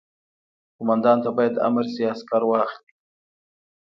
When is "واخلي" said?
2.45-2.91